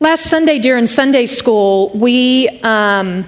Last 0.00 0.26
Sunday 0.26 0.60
during 0.60 0.86
Sunday 0.86 1.26
school, 1.26 1.90
we, 1.92 2.48
um, 2.62 3.24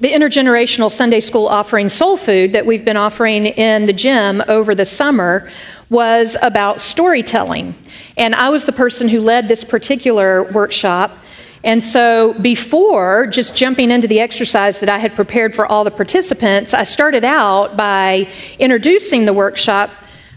the 0.00 0.08
intergenerational 0.08 0.90
Sunday 0.90 1.20
school 1.20 1.46
offering 1.46 1.88
soul 1.88 2.16
food 2.16 2.54
that 2.54 2.66
we've 2.66 2.84
been 2.84 2.96
offering 2.96 3.46
in 3.46 3.86
the 3.86 3.92
gym 3.92 4.42
over 4.48 4.74
the 4.74 4.84
summer 4.84 5.48
was 5.88 6.36
about 6.42 6.80
storytelling. 6.80 7.76
And 8.18 8.34
I 8.34 8.48
was 8.48 8.66
the 8.66 8.72
person 8.72 9.06
who 9.06 9.20
led 9.20 9.46
this 9.46 9.62
particular 9.62 10.50
workshop. 10.50 11.12
And 11.62 11.80
so, 11.80 12.34
before 12.42 13.28
just 13.28 13.54
jumping 13.54 13.92
into 13.92 14.08
the 14.08 14.18
exercise 14.18 14.80
that 14.80 14.88
I 14.88 14.98
had 14.98 15.14
prepared 15.14 15.54
for 15.54 15.64
all 15.64 15.84
the 15.84 15.92
participants, 15.92 16.74
I 16.74 16.82
started 16.82 17.22
out 17.22 17.76
by 17.76 18.28
introducing 18.58 19.26
the 19.26 19.32
workshop 19.32 19.90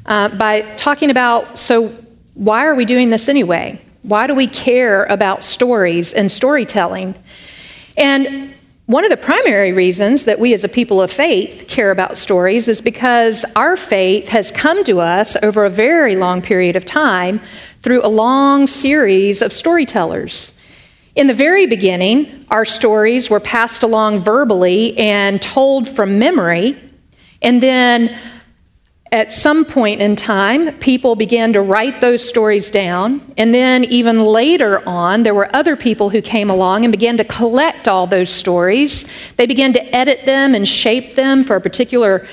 uh, 0.06 0.38
by 0.38 0.76
talking 0.76 1.10
about 1.10 1.58
so, 1.58 1.88
why 2.36 2.68
are 2.68 2.76
we 2.76 2.86
doing 2.86 3.10
this 3.10 3.28
anyway? 3.28 3.82
Why 4.06 4.28
do 4.28 4.36
we 4.36 4.46
care 4.46 5.06
about 5.06 5.44
stories 5.44 6.14
and 6.14 6.32
storytelling? 6.32 7.16
And 7.98 8.54
one 8.86 9.04
of 9.04 9.10
the 9.10 9.18
primary 9.18 9.74
reasons 9.74 10.26
that 10.26 10.38
we 10.38 10.54
as 10.54 10.64
a 10.64 10.70
people 10.70 11.02
of 11.02 11.12
faith 11.12 11.66
care 11.68 11.90
about 11.90 12.16
stories 12.16 12.68
is 12.68 12.82
because 12.82 13.46
our 13.56 13.76
faith 13.76 14.28
has 14.28 14.52
come 14.52 14.84
to 14.84 15.00
us 15.00 15.36
over 15.42 15.66
a 15.66 15.72
very 15.72 16.16
long 16.16 16.44
period 16.44 16.76
of 16.76 16.86
time 16.86 17.42
through 17.82 18.06
a 18.06 18.08
long 18.08 18.68
series 18.68 19.42
of 19.42 19.52
storytellers. 19.52 20.56
In 21.16 21.26
the 21.26 21.34
very 21.34 21.66
beginning, 21.66 22.46
our 22.52 22.64
stories 22.64 23.32
were 23.32 23.40
passed 23.40 23.82
along 23.82 24.20
verbally 24.20 24.96
and 25.00 25.42
told 25.42 25.90
from 25.90 26.20
memory, 26.20 26.78
and 27.42 27.64
then 27.64 28.16
at 29.16 29.32
some 29.32 29.64
point 29.64 30.02
in 30.02 30.18
time, 30.18 30.78
people 30.80 31.16
began 31.16 31.54
to 31.54 31.62
write 31.62 32.02
those 32.02 32.28
stories 32.28 32.70
down. 32.70 33.22
And 33.38 33.54
then, 33.54 33.86
even 33.86 34.26
later 34.26 34.86
on, 34.86 35.24
there 35.24 35.34
were 35.34 35.50
other 35.56 35.78
people 35.78 36.10
who 36.10 36.22
came 36.22 36.50
along 36.50 36.84
and 36.84 36.92
began 36.92 37.16
to 37.18 37.24
collect 37.24 37.88
all 37.88 38.08
those 38.08 38.30
stories. 38.30 39.06
They 39.38 39.46
began 39.46 39.72
to 39.72 39.96
edit 39.96 40.26
them 40.26 40.54
and 40.54 40.68
shape 40.68 41.16
them 41.16 41.46
for 41.46 41.56
a 41.56 41.62
particular 41.62 42.28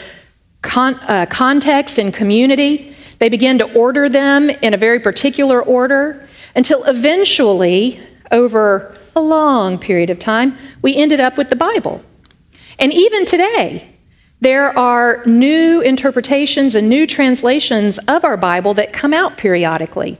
con- 0.62 0.98
uh, 1.06 1.26
context 1.30 1.98
and 1.98 2.12
community. 2.12 2.96
They 3.20 3.28
began 3.28 3.58
to 3.58 3.72
order 3.74 4.08
them 4.08 4.50
in 4.50 4.74
a 4.74 4.76
very 4.76 4.98
particular 4.98 5.62
order 5.62 6.28
until 6.56 6.82
eventually, 6.84 8.00
over 8.32 8.92
a 9.14 9.20
long 9.20 9.78
period 9.78 10.10
of 10.10 10.18
time, 10.18 10.58
we 10.82 10.96
ended 10.96 11.20
up 11.20 11.38
with 11.38 11.48
the 11.48 11.56
Bible. 11.56 12.02
And 12.80 12.92
even 12.92 13.24
today, 13.24 13.91
there 14.42 14.76
are 14.76 15.22
new 15.24 15.80
interpretations 15.82 16.74
and 16.74 16.88
new 16.88 17.06
translations 17.06 17.98
of 18.08 18.24
our 18.24 18.36
Bible 18.36 18.74
that 18.74 18.92
come 18.92 19.14
out 19.14 19.38
periodically. 19.38 20.18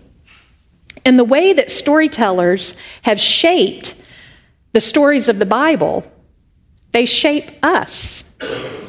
And 1.05 1.19
the 1.19 1.25
way 1.25 1.53
that 1.53 1.73
storytellers 1.73 2.77
have 3.03 3.19
shaped 3.19 3.97
the 4.75 4.81
stories 4.81 5.29
of 5.29 5.41
the 5.41 5.47
Bible, 5.47 6.07
they 6.93 7.05
shape 7.05 7.51
us. 7.65 8.23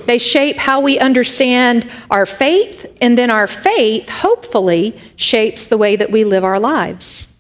They 0.06 0.20
shape 0.20 0.58
how 0.58 0.82
we 0.82 1.00
understand 1.00 1.90
our 2.12 2.28
faith, 2.28 2.86
and 3.02 3.18
then 3.18 3.32
our 3.32 3.48
faith, 3.48 4.08
hopefully, 4.08 4.96
shapes 5.16 5.66
the 5.66 5.80
way 5.80 5.96
that 5.96 6.12
we 6.12 6.26
live 6.26 6.44
our 6.44 6.60
lives. 6.60 7.36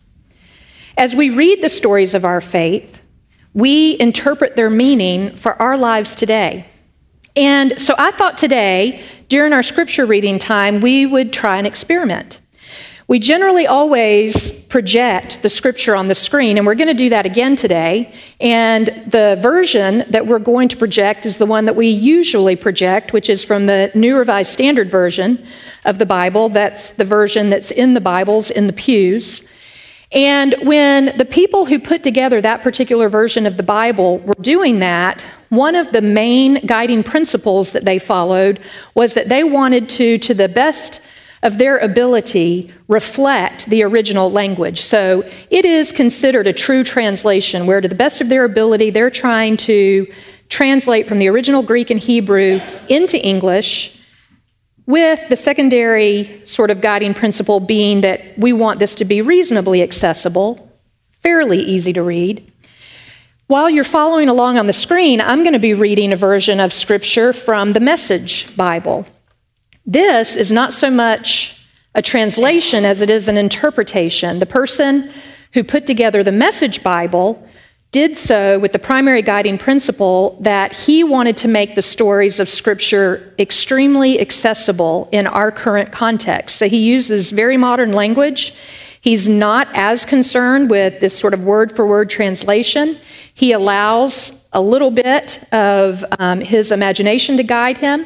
As 0.97 1.16
we 1.16 1.30
read 1.30 1.61
the 1.61 1.69
stories 1.69 2.16
of 2.16 2.25
our 2.25 2.41
faith, 2.41 3.02
we 3.53 3.99
interpret 3.99 4.55
their 4.55 4.71
meaning 4.71 5.36
for 5.36 5.61
our 5.61 5.77
lives 5.77 6.16
today. 6.16 6.66
And 7.36 7.81
so 7.81 7.95
I 7.98 8.12
thought 8.12 8.38
today, 8.38 9.03
during 9.28 9.53
our 9.53 9.64
scripture 9.64 10.06
reading 10.06 10.38
time, 10.38 10.81
we 10.81 11.06
would 11.06 11.34
try 11.34 11.58
an 11.58 11.66
experiment. 11.66 12.39
We 13.08 13.20
generally 13.20 13.67
always 13.67 14.52
project 14.67 15.42
the 15.42 15.50
scripture 15.50 15.95
on 15.95 16.08
the 16.08 16.16
screen, 16.16 16.58
and 16.58 16.66
we're 16.66 16.76
going 16.76 16.88
to 16.88 16.94
do 16.94 17.09
that 17.09 17.26
again 17.26 17.56
today. 17.56 18.14
And 18.39 18.88
the 19.08 19.38
version 19.42 20.06
that 20.09 20.26
we're 20.26 20.39
going 20.39 20.70
to 20.70 20.78
project 20.78 21.26
is 21.26 21.38
the 21.38 21.45
one 21.45 21.66
that 21.66 21.76
we 21.76 21.88
usually 21.88 22.56
project, 22.56 23.11
which 23.11 23.30
is 23.30 23.44
from 23.44 23.66
the 23.66 23.92
New 23.94 24.16
Revised 24.16 24.54
Standard 24.54 24.89
Version 24.89 25.43
of 25.86 25.98
the 25.98 26.05
Bible. 26.05 26.49
That's 26.49 26.92
the 26.92 27.04
version 27.04 27.49
that's 27.49 27.72
in 27.72 27.93
the 27.93 28.02
Bibles 28.02 28.52
in 28.52 28.67
the 28.67 28.73
pews. 28.73 29.48
And 30.14 30.55
when 30.61 31.17
the 31.17 31.26
people 31.26 31.66
who 31.66 31.80
put 31.80 32.04
together 32.04 32.39
that 32.39 32.61
particular 32.61 33.10
version 33.10 33.45
of 33.45 33.58
the 33.58 33.64
Bible 33.64 34.20
were 34.20 34.36
doing 34.36 34.80
that, 34.80 35.26
one 35.55 35.75
of 35.75 35.91
the 35.91 36.02
main 36.02 36.65
guiding 36.65 37.03
principles 37.03 37.73
that 37.73 37.86
they 37.86 37.99
followed 37.99 38.59
was 38.95 39.14
that 39.14 39.30
they 39.30 39.43
wanted 39.43 39.87
to, 39.89 40.17
to 40.17 40.33
the 40.33 40.49
best 40.49 40.99
of 41.43 41.58
their 41.58 41.77
ability, 41.77 42.73
reflect 42.87 43.65
the 43.65 43.83
original 43.83 44.31
language. 44.31 44.80
So 44.80 45.30
it 45.49 45.65
is 45.65 45.92
considered 45.92 46.47
a 46.47 46.53
true 46.53 46.83
translation 46.83 47.67
where, 47.67 47.81
to 47.81 47.87
the 47.87 47.95
best 47.95 48.21
of 48.21 48.30
their 48.30 48.45
ability, 48.45 48.89
they're 48.89 49.11
trying 49.11 49.58
to 49.58 50.11
translate 50.47 51.08
from 51.08 51.19
the 51.19 51.27
original 51.27 51.61
Greek 51.61 51.89
and 51.89 51.99
Hebrew 51.99 52.59
into 52.87 53.21
English, 53.23 53.99
with 54.86 55.27
the 55.30 55.36
secondary 55.36 56.42
sort 56.45 56.71
of 56.71 56.81
guiding 56.81 57.13
principle 57.13 57.59
being 57.59 58.02
that 58.02 58.37
we 58.37 58.53
want 58.53 58.80
this 58.80 58.95
to 58.95 59.05
be 59.05 59.21
reasonably 59.21 59.81
accessible, 59.81 60.71
fairly 61.19 61.59
easy 61.59 61.93
to 61.93 62.03
read. 62.03 62.52
While 63.48 63.70
you're 63.70 63.83
following 63.83 64.30
along 64.30 64.58
on 64.58 64.67
the 64.67 64.73
screen, 64.73 65.20
I'm 65.20 65.42
going 65.42 65.52
to 65.52 65.59
be 65.59 65.73
reading 65.73 66.14
a 66.14 66.15
version 66.15 66.61
of 66.61 66.71
Scripture 66.71 67.33
from 67.33 67.73
the 67.73 67.81
Message 67.81 68.55
Bible. 68.55 69.05
This 69.86 70.37
is 70.37 70.49
not 70.49 70.73
so 70.73 70.89
much 70.89 71.67
a 71.93 72.02
translation 72.02 72.86
as 72.86 73.02
it 73.02 73.09
is 73.09 73.27
an 73.27 73.36
interpretation. 73.36 74.39
The 74.39 74.45
person 74.45 75.11
who 75.52 75.61
put 75.61 75.86
together 75.86 76.23
the 76.23 76.31
Message 76.31 76.83
Bible 76.83 77.45
did 77.92 78.15
so 78.15 78.59
with 78.59 78.71
the 78.71 78.80
primary 78.80 79.21
guiding 79.21 79.58
principle 79.58 80.37
that 80.39 80.73
he 80.73 81.04
wanted 81.04 81.36
to 81.37 81.49
make 81.49 81.75
the 81.75 81.81
stories 81.81 82.39
of 82.39 82.48
Scripture 82.48 83.33
extremely 83.37 84.21
accessible 84.21 85.10
in 85.11 85.27
our 85.27 85.52
current 85.52 85.92
context. 85.92 86.55
So 86.55 86.70
he 86.70 86.77
uses 86.77 87.30
very 87.30 87.58
modern 87.58 87.92
language. 87.92 88.54
He's 89.03 89.27
not 89.27 89.67
as 89.73 90.05
concerned 90.05 90.69
with 90.69 91.02
this 91.02 91.19
sort 91.19 91.33
of 91.33 91.43
word 91.43 91.75
for 91.75 91.86
word 91.86 92.09
translation. 92.09 92.97
He 93.33 93.52
allows 93.52 94.47
a 94.53 94.61
little 94.61 94.91
bit 94.91 95.43
of 95.52 96.05
um, 96.19 96.39
his 96.39 96.71
imagination 96.71 97.36
to 97.36 97.43
guide 97.43 97.80
him. 97.80 98.05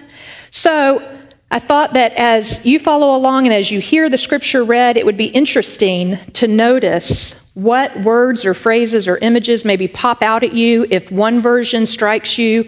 So 0.49 1.07
I 1.51 1.59
thought 1.59 1.93
that 1.93 2.15
as 2.15 2.65
you 2.65 2.79
follow 2.79 3.15
along 3.15 3.45
and 3.45 3.53
as 3.53 3.69
you 3.69 3.79
hear 3.79 4.09
the 4.09 4.17
scripture 4.17 4.63
read, 4.63 4.97
it 4.97 5.05
would 5.05 5.17
be 5.17 5.27
interesting 5.27 6.17
to 6.33 6.47
notice 6.47 7.47
what 7.53 7.95
words 7.99 8.43
or 8.43 8.55
phrases 8.55 9.07
or 9.07 9.17
images 9.17 9.63
maybe 9.63 9.87
pop 9.87 10.23
out 10.23 10.41
at 10.41 10.53
you 10.53 10.87
if 10.89 11.11
one 11.11 11.39
version 11.39 11.85
strikes 11.85 12.39
you 12.39 12.67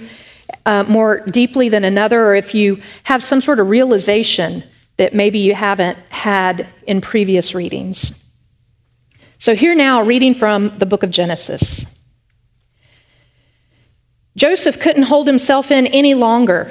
uh, 0.68 0.84
more 0.84 1.26
deeply 1.26 1.68
than 1.68 1.84
another, 1.84 2.28
or 2.28 2.36
if 2.36 2.54
you 2.54 2.80
have 3.06 3.24
some 3.24 3.42
sort 3.42 3.60
of 3.60 3.70
realization 3.70 4.64
that 5.00 5.14
maybe 5.14 5.40
you 5.40 5.56
haven't 5.56 5.98
had 6.10 6.68
in 6.86 7.00
previous 7.00 7.56
readings. 7.56 8.22
So, 9.38 9.56
here 9.56 9.74
now, 9.74 10.04
reading 10.04 10.34
from 10.34 10.78
the 10.78 10.86
book 10.86 11.04
of 11.04 11.10
Genesis. 11.10 11.86
Joseph 14.36 14.82
couldn't 14.82 15.04
hold 15.04 15.26
himself 15.26 15.72
in 15.72 15.88
any 15.88 16.16
longer. 16.16 16.70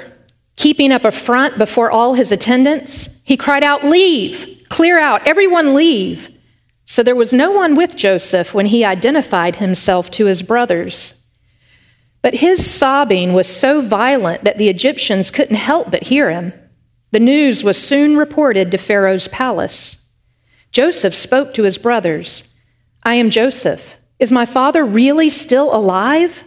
Keeping 0.57 0.91
up 0.91 1.05
a 1.05 1.11
front 1.11 1.57
before 1.57 1.89
all 1.89 2.13
his 2.13 2.31
attendants, 2.31 3.09
he 3.23 3.35
cried 3.35 3.63
out, 3.63 3.83
Leave! 3.83 4.65
Clear 4.69 4.99
out! 4.99 5.25
Everyone 5.27 5.73
leave! 5.73 6.29
So 6.85 7.01
there 7.01 7.15
was 7.15 7.33
no 7.33 7.49
one 7.51 7.73
with 7.73 7.95
Joseph 7.95 8.53
when 8.53 8.67
he 8.67 8.85
identified 8.85 9.55
himself 9.55 10.11
to 10.11 10.25
his 10.25 10.43
brothers. 10.43 11.19
But 12.21 12.35
his 12.35 12.69
sobbing 12.69 13.33
was 13.33 13.47
so 13.47 13.81
violent 13.81 14.43
that 14.43 14.59
the 14.59 14.69
Egyptians 14.69 15.31
couldn't 15.31 15.55
help 15.55 15.89
but 15.89 16.03
hear 16.03 16.29
him. 16.29 16.53
The 17.11 17.19
news 17.19 17.63
was 17.63 17.81
soon 17.81 18.17
reported 18.17 18.71
to 18.71 18.77
Pharaoh's 18.77 19.27
palace. 19.27 20.07
Joseph 20.71 21.15
spoke 21.15 21.53
to 21.53 21.63
his 21.63 21.77
brothers 21.77 22.45
I 23.03 23.15
am 23.15 23.29
Joseph. 23.29 23.95
Is 24.19 24.31
my 24.31 24.45
father 24.45 24.85
really 24.85 25.29
still 25.29 25.73
alive? 25.73 26.43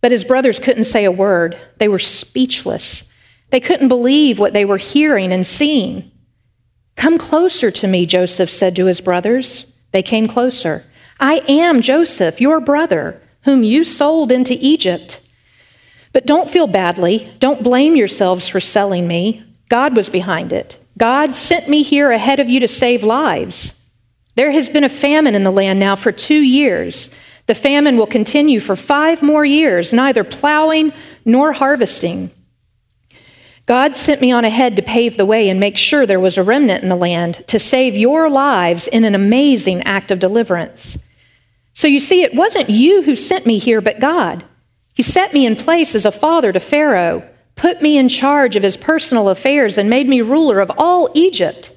But 0.00 0.12
his 0.12 0.24
brothers 0.24 0.58
couldn't 0.58 0.84
say 0.84 1.04
a 1.04 1.12
word. 1.12 1.56
They 1.78 1.88
were 1.88 1.98
speechless. 1.98 3.10
They 3.50 3.60
couldn't 3.60 3.88
believe 3.88 4.38
what 4.38 4.52
they 4.52 4.64
were 4.64 4.76
hearing 4.76 5.32
and 5.32 5.46
seeing. 5.46 6.10
Come 6.96 7.16
closer 7.16 7.70
to 7.70 7.86
me, 7.86 8.04
Joseph 8.04 8.50
said 8.50 8.76
to 8.76 8.86
his 8.86 9.00
brothers. 9.00 9.72
They 9.92 10.02
came 10.02 10.26
closer. 10.26 10.84
I 11.20 11.36
am 11.48 11.80
Joseph, 11.80 12.40
your 12.40 12.60
brother, 12.60 13.22
whom 13.44 13.62
you 13.62 13.84
sold 13.84 14.32
into 14.32 14.58
Egypt. 14.60 15.20
But 16.12 16.26
don't 16.26 16.50
feel 16.50 16.66
badly. 16.66 17.32
Don't 17.38 17.62
blame 17.62 17.96
yourselves 17.96 18.48
for 18.48 18.60
selling 18.60 19.06
me. 19.06 19.42
God 19.74 19.96
was 19.96 20.08
behind 20.08 20.52
it. 20.52 20.78
God 20.98 21.34
sent 21.34 21.68
me 21.68 21.82
here 21.82 22.12
ahead 22.12 22.38
of 22.38 22.48
you 22.48 22.60
to 22.60 22.68
save 22.68 23.02
lives. 23.02 23.76
There 24.36 24.52
has 24.52 24.68
been 24.68 24.84
a 24.84 24.88
famine 24.88 25.34
in 25.34 25.42
the 25.42 25.50
land 25.50 25.80
now 25.80 25.96
for 25.96 26.12
two 26.12 26.40
years. 26.40 27.12
The 27.46 27.56
famine 27.56 27.96
will 27.96 28.06
continue 28.06 28.60
for 28.60 28.76
five 28.76 29.20
more 29.20 29.44
years, 29.44 29.92
neither 29.92 30.22
plowing 30.22 30.92
nor 31.24 31.50
harvesting. 31.50 32.30
God 33.66 33.96
sent 33.96 34.20
me 34.20 34.30
on 34.30 34.44
ahead 34.44 34.76
to 34.76 34.82
pave 34.82 35.16
the 35.16 35.26
way 35.26 35.48
and 35.48 35.58
make 35.58 35.76
sure 35.76 36.06
there 36.06 36.20
was 36.20 36.38
a 36.38 36.44
remnant 36.44 36.84
in 36.84 36.88
the 36.88 36.94
land 36.94 37.42
to 37.48 37.58
save 37.58 37.96
your 37.96 38.30
lives 38.30 38.86
in 38.86 39.04
an 39.04 39.16
amazing 39.16 39.82
act 39.82 40.12
of 40.12 40.20
deliverance. 40.20 40.98
So 41.72 41.88
you 41.88 41.98
see, 41.98 42.22
it 42.22 42.36
wasn't 42.36 42.70
you 42.70 43.02
who 43.02 43.16
sent 43.16 43.44
me 43.44 43.58
here, 43.58 43.80
but 43.80 43.98
God. 43.98 44.44
He 44.94 45.02
set 45.02 45.34
me 45.34 45.44
in 45.44 45.56
place 45.56 45.96
as 45.96 46.06
a 46.06 46.12
father 46.12 46.52
to 46.52 46.60
Pharaoh, 46.60 47.28
put 47.56 47.82
me 47.82 47.96
in 47.98 48.08
charge 48.08 48.56
of 48.56 48.62
his 48.62 48.76
personal 48.76 49.28
affairs, 49.28 49.78
and 49.78 49.88
made 49.88 50.08
me 50.08 50.20
ruler 50.20 50.60
of 50.60 50.72
all 50.76 51.10
Egypt. 51.14 51.70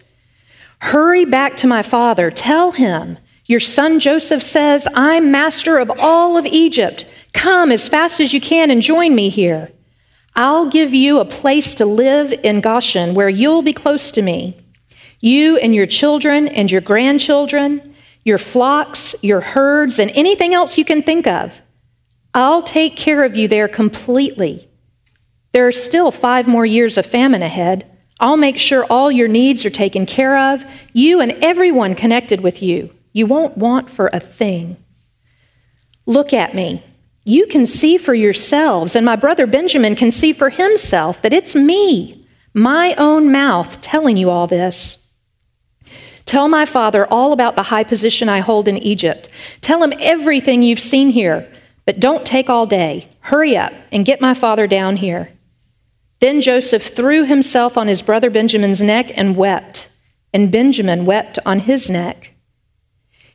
Hurry 0.79 1.25
back 1.25 1.57
to 1.57 1.67
my 1.67 1.81
father. 1.81 2.31
Tell 2.31 2.71
him, 2.71 3.17
Your 3.45 3.59
son 3.59 3.99
Joseph 3.99 4.43
says, 4.43 4.87
I'm 4.93 5.31
master 5.31 5.77
of 5.77 5.91
all 5.99 6.37
of 6.37 6.45
Egypt. 6.45 7.05
Come 7.33 7.71
as 7.71 7.87
fast 7.87 8.19
as 8.19 8.33
you 8.33 8.41
can 8.41 8.71
and 8.71 8.81
join 8.81 9.15
me 9.15 9.29
here. 9.29 9.71
I'll 10.35 10.69
give 10.69 10.93
you 10.93 11.19
a 11.19 11.25
place 11.25 11.73
to 11.75 11.85
live 11.85 12.31
in 12.43 12.61
Goshen 12.61 13.15
where 13.15 13.29
you'll 13.29 13.63
be 13.63 13.73
close 13.73 14.11
to 14.11 14.21
me. 14.21 14.55
You 15.19 15.57
and 15.57 15.73
your 15.73 15.87
children 15.87 16.47
and 16.47 16.71
your 16.71 16.81
grandchildren, 16.81 17.95
your 18.23 18.37
flocks, 18.37 19.15
your 19.23 19.41
herds, 19.41 19.97
and 19.97 20.11
anything 20.11 20.53
else 20.53 20.77
you 20.77 20.85
can 20.85 21.01
think 21.01 21.25
of. 21.25 21.59
I'll 22.35 22.61
take 22.61 22.95
care 22.95 23.23
of 23.23 23.35
you 23.35 23.47
there 23.47 23.67
completely. 23.67 24.69
There 25.57 25.67
are 25.67 25.71
still 25.71 26.11
five 26.11 26.47
more 26.47 26.67
years 26.67 26.99
of 26.99 27.07
famine 27.07 27.41
ahead. 27.41 27.83
I'll 28.19 28.37
make 28.37 28.59
sure 28.59 28.85
all 28.91 29.11
your 29.11 29.27
needs 29.27 29.65
are 29.65 29.71
taken 29.71 30.05
care 30.05 30.37
of, 30.53 30.63
you 30.93 31.19
and 31.19 31.31
everyone 31.43 31.95
connected 31.95 32.41
with 32.41 32.61
you. 32.61 32.93
You 33.11 33.25
won't 33.25 33.57
want 33.57 33.89
for 33.89 34.11
a 34.13 34.19
thing. 34.19 34.77
Look 36.05 36.31
at 36.31 36.53
me. 36.53 36.83
You 37.25 37.47
can 37.47 37.65
see 37.65 37.97
for 37.97 38.13
yourselves, 38.13 38.95
and 38.95 39.03
my 39.03 39.15
brother 39.15 39.47
Benjamin 39.47 39.95
can 39.95 40.11
see 40.11 40.31
for 40.31 40.51
himself 40.51 41.23
that 41.23 41.33
it's 41.33 41.55
me, 41.55 42.27
my 42.53 42.93
own 42.93 43.31
mouth, 43.31 43.81
telling 43.81 44.15
you 44.15 44.29
all 44.29 44.45
this. 44.45 45.11
Tell 46.25 46.47
my 46.47 46.65
father 46.67 47.07
all 47.07 47.33
about 47.33 47.55
the 47.55 47.63
high 47.63 47.83
position 47.83 48.29
I 48.29 48.41
hold 48.41 48.67
in 48.67 48.77
Egypt. 48.77 49.27
Tell 49.61 49.81
him 49.81 49.93
everything 50.01 50.61
you've 50.61 50.79
seen 50.79 51.09
here, 51.09 51.51
but 51.83 51.99
don't 51.99 52.27
take 52.27 52.47
all 52.47 52.67
day. 52.67 53.09
Hurry 53.21 53.57
up 53.57 53.73
and 53.91 54.05
get 54.05 54.21
my 54.21 54.35
father 54.35 54.67
down 54.67 54.97
here. 54.97 55.31
Then 56.19 56.41
Joseph 56.41 56.83
threw 56.83 57.25
himself 57.25 57.77
on 57.77 57.87
his 57.87 58.01
brother 58.01 58.29
Benjamin's 58.29 58.81
neck 58.81 59.11
and 59.15 59.35
wept, 59.35 59.89
and 60.33 60.51
Benjamin 60.51 61.05
wept 61.05 61.37
on 61.45 61.59
his 61.59 61.89
neck. 61.89 62.33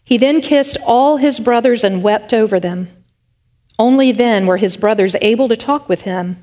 He 0.03 0.19
then 0.19 0.41
kissed 0.41 0.77
all 0.85 1.17
his 1.17 1.39
brothers 1.39 1.85
and 1.85 2.03
wept 2.03 2.35
over 2.35 2.59
them. 2.59 2.89
Only 3.79 4.13
then 4.13 4.47
were 4.47 4.57
his 4.57 4.77
brothers 4.77 5.17
able 5.21 5.49
to 5.49 5.57
talk 5.57 5.89
with 5.89 6.03
him. 6.03 6.37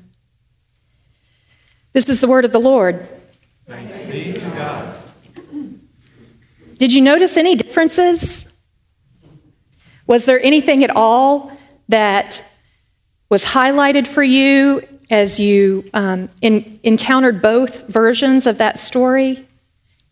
This 1.92 2.08
is 2.08 2.20
the 2.20 2.28
word 2.28 2.44
of 2.44 2.52
the 2.52 2.60
Lord. 2.60 3.06
Thanks 3.66 4.02
be 4.02 4.32
to 4.32 4.50
God. 4.50 4.96
Did 6.78 6.94
you 6.94 7.02
notice 7.02 7.36
any 7.36 7.56
differences? 7.56 8.58
Was 10.06 10.24
there 10.24 10.42
anything 10.42 10.82
at 10.82 10.90
all 10.90 11.52
that 11.88 12.42
was 13.28 13.44
highlighted 13.44 14.06
for 14.06 14.22
you 14.22 14.82
as 15.10 15.38
you 15.38 15.88
um, 15.92 16.30
in, 16.40 16.78
encountered 16.82 17.42
both 17.42 17.88
versions 17.88 18.46
of 18.46 18.58
that 18.58 18.78
story? 18.78 19.46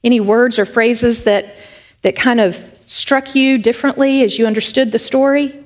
Any 0.05 0.21
words 0.21 0.59
or 0.59 0.65
phrases 0.65 1.25
that, 1.25 1.55
that 2.03 2.17
kind 2.17 2.41
of 2.41 2.59
struck 2.87 3.35
you 3.35 3.59
differently 3.59 4.23
as 4.23 4.39
you 4.39 4.47
understood 4.47 4.93
the 4.93 4.99
story? 4.99 5.65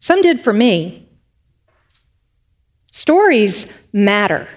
Some 0.00 0.22
did 0.22 0.40
for 0.40 0.52
me. 0.52 1.08
Stories 2.92 3.86
matter. 3.92 4.48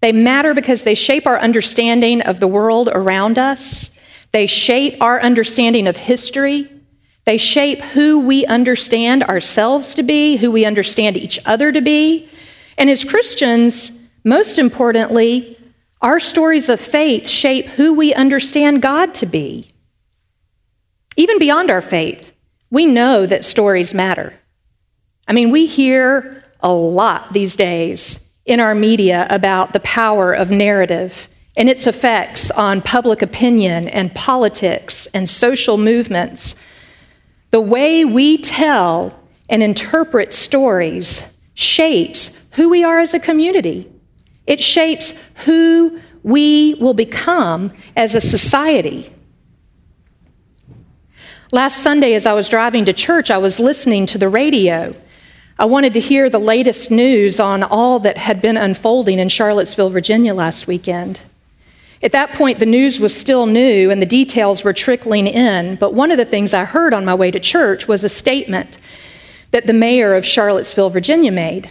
They 0.00 0.12
matter 0.12 0.54
because 0.54 0.84
they 0.84 0.94
shape 0.94 1.26
our 1.26 1.38
understanding 1.38 2.22
of 2.22 2.40
the 2.40 2.46
world 2.46 2.88
around 2.92 3.38
us. 3.38 3.90
They 4.32 4.46
shape 4.46 5.02
our 5.02 5.20
understanding 5.20 5.86
of 5.86 5.96
history. 5.96 6.70
They 7.28 7.36
shape 7.36 7.82
who 7.82 8.20
we 8.20 8.46
understand 8.46 9.22
ourselves 9.22 9.92
to 9.92 10.02
be, 10.02 10.36
who 10.36 10.50
we 10.50 10.64
understand 10.64 11.18
each 11.18 11.38
other 11.44 11.70
to 11.70 11.82
be. 11.82 12.26
And 12.78 12.88
as 12.88 13.04
Christians, 13.04 14.08
most 14.24 14.58
importantly, 14.58 15.58
our 16.00 16.20
stories 16.20 16.70
of 16.70 16.80
faith 16.80 17.28
shape 17.28 17.66
who 17.66 17.92
we 17.92 18.14
understand 18.14 18.80
God 18.80 19.12
to 19.16 19.26
be. 19.26 19.68
Even 21.18 21.38
beyond 21.38 21.70
our 21.70 21.82
faith, 21.82 22.32
we 22.70 22.86
know 22.86 23.26
that 23.26 23.44
stories 23.44 23.92
matter. 23.92 24.32
I 25.28 25.34
mean, 25.34 25.50
we 25.50 25.66
hear 25.66 26.42
a 26.60 26.72
lot 26.72 27.34
these 27.34 27.56
days 27.56 28.38
in 28.46 28.58
our 28.58 28.74
media 28.74 29.26
about 29.28 29.74
the 29.74 29.80
power 29.80 30.32
of 30.32 30.50
narrative 30.50 31.28
and 31.58 31.68
its 31.68 31.86
effects 31.86 32.50
on 32.52 32.80
public 32.80 33.20
opinion 33.20 33.86
and 33.86 34.14
politics 34.14 35.06
and 35.12 35.28
social 35.28 35.76
movements 35.76 36.54
the 37.50 37.60
way 37.60 38.04
we 38.04 38.38
tell 38.38 39.18
and 39.48 39.62
interpret 39.62 40.34
stories 40.34 41.38
shapes 41.54 42.48
who 42.54 42.68
we 42.68 42.84
are 42.84 42.98
as 42.98 43.14
a 43.14 43.20
community. 43.20 43.90
It 44.46 44.62
shapes 44.62 45.14
who 45.44 46.00
we 46.22 46.74
will 46.74 46.94
become 46.94 47.72
as 47.96 48.14
a 48.14 48.20
society. 48.20 49.12
Last 51.50 51.82
Sunday, 51.82 52.14
as 52.14 52.26
I 52.26 52.34
was 52.34 52.48
driving 52.48 52.84
to 52.84 52.92
church, 52.92 53.30
I 53.30 53.38
was 53.38 53.58
listening 53.58 54.04
to 54.06 54.18
the 54.18 54.28
radio. 54.28 54.94
I 55.58 55.64
wanted 55.64 55.94
to 55.94 56.00
hear 56.00 56.28
the 56.28 56.38
latest 56.38 56.90
news 56.90 57.40
on 57.40 57.62
all 57.62 57.98
that 58.00 58.18
had 58.18 58.42
been 58.42 58.56
unfolding 58.56 59.18
in 59.18 59.30
Charlottesville, 59.30 59.90
Virginia 59.90 60.34
last 60.34 60.66
weekend. 60.66 61.20
At 62.02 62.12
that 62.12 62.32
point, 62.32 62.60
the 62.60 62.66
news 62.66 63.00
was 63.00 63.16
still 63.16 63.46
new 63.46 63.90
and 63.90 64.00
the 64.00 64.06
details 64.06 64.62
were 64.62 64.72
trickling 64.72 65.26
in, 65.26 65.76
but 65.76 65.94
one 65.94 66.10
of 66.10 66.16
the 66.16 66.24
things 66.24 66.54
I 66.54 66.64
heard 66.64 66.94
on 66.94 67.04
my 67.04 67.14
way 67.14 67.30
to 67.30 67.40
church 67.40 67.88
was 67.88 68.04
a 68.04 68.08
statement 68.08 68.78
that 69.50 69.66
the 69.66 69.72
mayor 69.72 70.14
of 70.14 70.24
Charlottesville, 70.24 70.90
Virginia 70.90 71.32
made. 71.32 71.70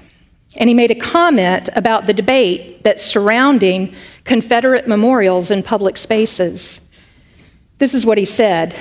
And 0.57 0.67
he 0.67 0.73
made 0.73 0.91
a 0.91 0.95
comment 0.95 1.69
about 1.75 2.07
the 2.07 2.13
debate 2.13 2.83
that's 2.83 3.03
surrounding 3.03 3.93
Confederate 4.23 4.87
memorials 4.87 5.51
in 5.51 5.63
public 5.63 5.97
spaces. 5.97 6.81
This 7.77 7.93
is 7.93 8.05
what 8.05 8.17
he 8.17 8.25
said 8.25 8.75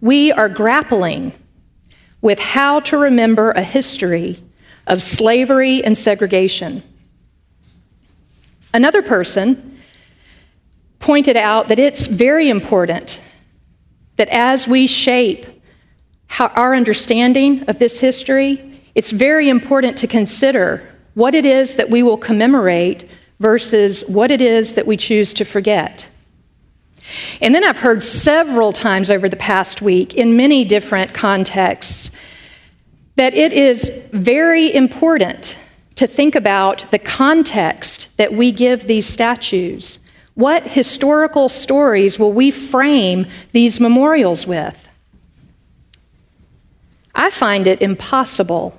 We 0.00 0.32
are 0.32 0.48
grappling 0.48 1.34
with 2.20 2.38
how 2.38 2.80
to 2.80 2.96
remember 2.96 3.50
a 3.52 3.62
history 3.62 4.42
of 4.86 5.02
slavery 5.02 5.84
and 5.84 5.96
segregation. 5.96 6.82
Another 8.72 9.02
person 9.02 9.79
pointed 11.00 11.36
out 11.36 11.68
that 11.68 11.78
it's 11.78 12.06
very 12.06 12.48
important 12.48 13.20
that 14.16 14.28
as 14.28 14.68
we 14.68 14.86
shape 14.86 15.46
our 16.38 16.74
understanding 16.74 17.64
of 17.64 17.78
this 17.78 17.98
history, 17.98 18.80
it's 18.94 19.10
very 19.10 19.48
important 19.48 19.96
to 19.98 20.06
consider 20.06 20.86
what 21.14 21.34
it 21.34 21.44
is 21.44 21.74
that 21.76 21.90
we 21.90 22.02
will 22.02 22.16
commemorate 22.16 23.08
versus 23.40 24.02
what 24.06 24.30
it 24.30 24.40
is 24.40 24.74
that 24.74 24.86
we 24.86 24.96
choose 24.96 25.34
to 25.34 25.44
forget. 25.44 26.08
And 27.40 27.54
then 27.54 27.64
I've 27.64 27.78
heard 27.78 28.04
several 28.04 28.72
times 28.72 29.10
over 29.10 29.28
the 29.28 29.36
past 29.36 29.82
week 29.82 30.14
in 30.14 30.36
many 30.36 30.64
different 30.64 31.14
contexts 31.14 32.10
that 33.16 33.34
it 33.34 33.52
is 33.52 34.08
very 34.12 34.72
important 34.74 35.56
to 35.96 36.06
think 36.06 36.34
about 36.34 36.90
the 36.90 36.98
context 36.98 38.16
that 38.16 38.32
we 38.32 38.52
give 38.52 38.86
these 38.86 39.06
statues. 39.06 39.98
What 40.40 40.66
historical 40.66 41.50
stories 41.50 42.18
will 42.18 42.32
we 42.32 42.50
frame 42.50 43.26
these 43.52 43.78
memorials 43.78 44.46
with? 44.46 44.88
I 47.14 47.28
find 47.28 47.66
it 47.66 47.82
impossible 47.82 48.74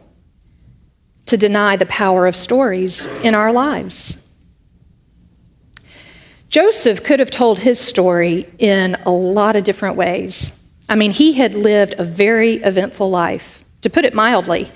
to 1.27 1.37
deny 1.37 1.75
the 1.75 1.85
power 1.85 2.25
of 2.25 2.35
stories 2.35 3.05
in 3.21 3.35
our 3.35 3.53
lives. 3.53 4.17
Joseph 6.49 7.03
could 7.03 7.19
have 7.19 7.29
told 7.29 7.59
his 7.59 7.79
story 7.79 8.49
in 8.57 8.95
a 9.05 9.11
lot 9.11 9.55
of 9.55 9.63
different 9.63 9.97
ways. 9.97 10.67
I 10.89 10.95
mean, 10.95 11.11
he 11.11 11.33
had 11.33 11.53
lived 11.53 11.93
a 11.99 12.03
very 12.03 12.55
eventful 12.55 13.11
life, 13.11 13.63
to 13.81 13.89
put 13.91 14.03
it 14.03 14.15
mildly. 14.15 14.71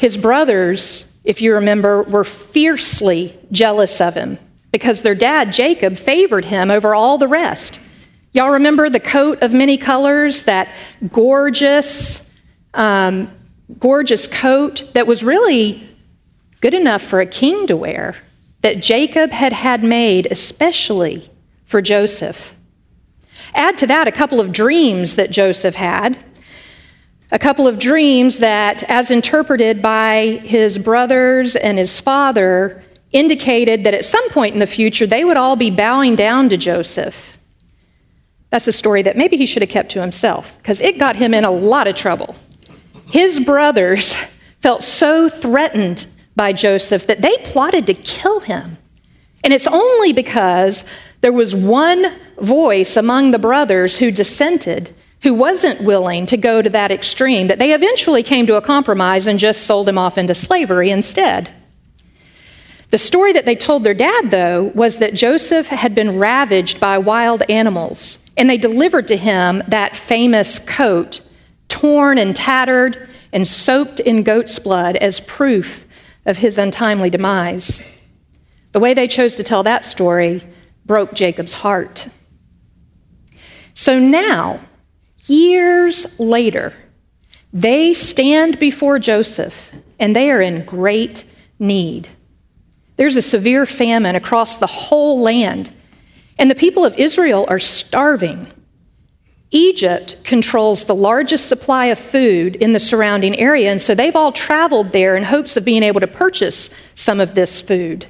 His 0.00 0.16
brothers, 0.16 1.14
if 1.24 1.42
you 1.42 1.52
remember, 1.56 2.04
were 2.04 2.24
fiercely 2.24 3.38
jealous 3.52 4.00
of 4.00 4.14
him 4.14 4.38
because 4.74 5.02
their 5.02 5.14
dad, 5.14 5.52
Jacob, 5.52 5.96
favored 5.96 6.46
him 6.46 6.68
over 6.68 6.96
all 6.96 7.16
the 7.16 7.28
rest. 7.28 7.78
Y'all 8.32 8.50
remember 8.50 8.90
the 8.90 8.98
coat 8.98 9.40
of 9.40 9.52
many 9.52 9.76
colors, 9.76 10.42
that 10.42 10.66
gorgeous, 11.12 12.36
um, 12.74 13.30
gorgeous 13.78 14.26
coat 14.26 14.84
that 14.94 15.06
was 15.06 15.22
really 15.22 15.88
good 16.60 16.74
enough 16.74 17.02
for 17.02 17.20
a 17.20 17.26
king 17.26 17.68
to 17.68 17.76
wear, 17.76 18.16
that 18.62 18.82
Jacob 18.82 19.30
had 19.30 19.52
had 19.52 19.84
made 19.84 20.26
especially 20.32 21.30
for 21.62 21.80
Joseph. 21.80 22.56
Add 23.54 23.78
to 23.78 23.86
that 23.86 24.08
a 24.08 24.12
couple 24.12 24.40
of 24.40 24.50
dreams 24.50 25.14
that 25.14 25.30
Joseph 25.30 25.76
had. 25.76 26.18
A 27.30 27.38
couple 27.38 27.68
of 27.68 27.78
dreams 27.78 28.38
that, 28.38 28.82
as 28.90 29.12
interpreted 29.12 29.80
by 29.80 30.40
his 30.42 30.78
brothers 30.78 31.54
and 31.54 31.78
his 31.78 32.00
father, 32.00 32.83
indicated 33.14 33.84
that 33.84 33.94
at 33.94 34.04
some 34.04 34.28
point 34.30 34.52
in 34.52 34.58
the 34.58 34.66
future 34.66 35.06
they 35.06 35.24
would 35.24 35.38
all 35.38 35.56
be 35.56 35.70
bowing 35.70 36.16
down 36.16 36.50
to 36.50 36.58
Joseph. 36.58 37.38
That's 38.50 38.68
a 38.68 38.72
story 38.72 39.02
that 39.02 39.16
maybe 39.16 39.36
he 39.36 39.46
should 39.46 39.62
have 39.62 39.70
kept 39.70 39.92
to 39.92 40.00
himself 40.00 40.58
because 40.58 40.80
it 40.80 40.98
got 40.98 41.16
him 41.16 41.32
in 41.32 41.44
a 41.44 41.50
lot 41.50 41.86
of 41.86 41.94
trouble. 41.94 42.36
His 43.10 43.40
brothers 43.40 44.14
felt 44.60 44.82
so 44.82 45.28
threatened 45.28 46.06
by 46.36 46.52
Joseph 46.52 47.06
that 47.06 47.20
they 47.20 47.36
plotted 47.38 47.86
to 47.86 47.94
kill 47.94 48.40
him. 48.40 48.76
And 49.44 49.52
it's 49.52 49.66
only 49.66 50.12
because 50.12 50.84
there 51.20 51.32
was 51.32 51.54
one 51.54 52.16
voice 52.40 52.96
among 52.96 53.30
the 53.30 53.38
brothers 53.38 53.98
who 53.98 54.10
dissented, 54.10 54.94
who 55.22 55.34
wasn't 55.34 55.82
willing 55.82 56.26
to 56.26 56.36
go 56.36 56.60
to 56.62 56.70
that 56.70 56.90
extreme, 56.90 57.46
that 57.46 57.58
they 57.58 57.72
eventually 57.72 58.22
came 58.22 58.46
to 58.46 58.56
a 58.56 58.62
compromise 58.62 59.26
and 59.26 59.38
just 59.38 59.62
sold 59.62 59.88
him 59.88 59.98
off 59.98 60.18
into 60.18 60.34
slavery 60.34 60.90
instead. 60.90 61.52
The 62.94 62.98
story 62.98 63.32
that 63.32 63.44
they 63.44 63.56
told 63.56 63.82
their 63.82 63.92
dad, 63.92 64.30
though, 64.30 64.70
was 64.72 64.98
that 64.98 65.14
Joseph 65.14 65.66
had 65.66 65.96
been 65.96 66.16
ravaged 66.16 66.78
by 66.78 66.96
wild 66.96 67.42
animals, 67.50 68.18
and 68.36 68.48
they 68.48 68.56
delivered 68.56 69.08
to 69.08 69.16
him 69.16 69.64
that 69.66 69.96
famous 69.96 70.60
coat, 70.60 71.20
torn 71.66 72.18
and 72.18 72.36
tattered 72.36 73.08
and 73.32 73.48
soaked 73.48 73.98
in 73.98 74.22
goat's 74.22 74.60
blood, 74.60 74.94
as 74.94 75.18
proof 75.18 75.86
of 76.24 76.38
his 76.38 76.56
untimely 76.56 77.10
demise. 77.10 77.82
The 78.70 78.78
way 78.78 78.94
they 78.94 79.08
chose 79.08 79.34
to 79.34 79.42
tell 79.42 79.64
that 79.64 79.84
story 79.84 80.44
broke 80.86 81.14
Jacob's 81.14 81.56
heart. 81.56 82.06
So 83.72 83.98
now, 83.98 84.60
years 85.26 86.20
later, 86.20 86.72
they 87.52 87.92
stand 87.92 88.60
before 88.60 89.00
Joseph 89.00 89.72
and 89.98 90.14
they 90.14 90.30
are 90.30 90.40
in 90.40 90.64
great 90.64 91.24
need. 91.58 92.08
There's 92.96 93.16
a 93.16 93.22
severe 93.22 93.66
famine 93.66 94.16
across 94.16 94.56
the 94.56 94.66
whole 94.66 95.20
land, 95.20 95.72
and 96.38 96.50
the 96.50 96.54
people 96.54 96.84
of 96.84 96.96
Israel 96.96 97.46
are 97.48 97.58
starving. 97.58 98.46
Egypt 99.50 100.16
controls 100.24 100.84
the 100.84 100.94
largest 100.94 101.48
supply 101.48 101.86
of 101.86 101.98
food 101.98 102.56
in 102.56 102.72
the 102.72 102.80
surrounding 102.80 103.38
area, 103.38 103.70
and 103.70 103.80
so 103.80 103.94
they've 103.94 104.16
all 104.16 104.32
traveled 104.32 104.92
there 104.92 105.16
in 105.16 105.22
hopes 105.22 105.56
of 105.56 105.64
being 105.64 105.82
able 105.82 106.00
to 106.00 106.06
purchase 106.06 106.70
some 106.94 107.20
of 107.20 107.34
this 107.34 107.60
food. 107.60 108.06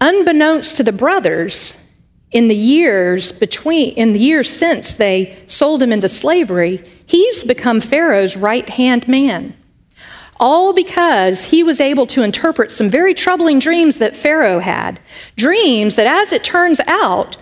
Unbeknownst 0.00 0.76
to 0.76 0.82
the 0.82 0.92
brothers, 0.92 1.80
in 2.32 2.48
the 2.48 2.56
years 2.56 3.32
between 3.32 3.94
in 3.94 4.12
the 4.12 4.18
years 4.18 4.50
since 4.50 4.94
they 4.94 5.38
sold 5.46 5.82
him 5.82 5.92
into 5.92 6.08
slavery, 6.08 6.82
he's 7.06 7.44
become 7.44 7.80
Pharaoh's 7.80 8.36
right-hand 8.36 9.06
man. 9.06 9.56
All 10.38 10.72
because 10.72 11.44
he 11.44 11.62
was 11.62 11.80
able 11.80 12.06
to 12.08 12.22
interpret 12.22 12.70
some 12.70 12.90
very 12.90 13.14
troubling 13.14 13.58
dreams 13.58 13.98
that 13.98 14.14
Pharaoh 14.14 14.60
had. 14.60 15.00
Dreams 15.36 15.96
that, 15.96 16.06
as 16.06 16.32
it 16.32 16.44
turns 16.44 16.80
out, 16.80 17.36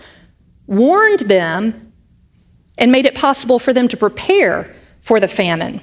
warned 0.67 1.21
them 1.21 1.91
and 2.77 2.91
made 2.91 3.05
it 3.05 3.15
possible 3.15 3.59
for 3.59 3.73
them 3.73 3.87
to 3.89 3.97
prepare 3.97 4.73
for 5.01 5.19
the 5.19 5.27
famine. 5.27 5.81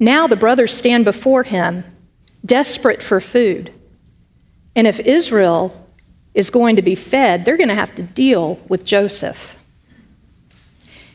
Now 0.00 0.26
the 0.26 0.36
brothers 0.36 0.74
stand 0.74 1.04
before 1.04 1.42
him, 1.42 1.84
desperate 2.44 3.02
for 3.02 3.20
food. 3.20 3.72
And 4.76 4.86
if 4.86 5.00
Israel 5.00 5.88
is 6.34 6.50
going 6.50 6.76
to 6.76 6.82
be 6.82 6.94
fed, 6.94 7.44
they're 7.44 7.56
going 7.56 7.68
to 7.68 7.74
have 7.74 7.94
to 7.96 8.02
deal 8.02 8.56
with 8.68 8.84
Joseph. 8.84 9.56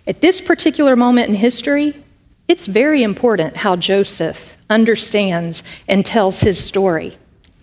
At 0.05 0.19
this 0.19 0.41
particular 0.41 0.95
moment 0.95 1.29
in 1.29 1.35
history, 1.35 2.02
it's 2.47 2.65
very 2.65 3.03
important 3.03 3.57
how 3.57 3.75
Joseph 3.75 4.57
understands 4.69 5.63
and 5.87 6.05
tells 6.05 6.41
his 6.41 6.63
story. 6.63 7.17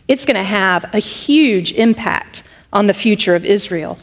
It's 0.08 0.24
going 0.24 0.36
to 0.36 0.42
have 0.42 0.92
a 0.94 0.98
huge 0.98 1.72
impact 1.72 2.42
on 2.72 2.86
the 2.86 2.94
future 2.94 3.34
of 3.34 3.44
Israel. 3.44 3.98